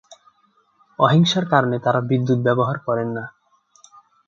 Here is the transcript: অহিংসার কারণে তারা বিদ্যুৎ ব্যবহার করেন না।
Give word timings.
অহিংসার 0.99 1.45
কারণে 1.45 1.77
তারা 1.79 1.99
বিদ্যুৎ 2.09 2.39
ব্যবহার 2.47 2.77
করেন 2.79 3.09
না। 3.17 3.23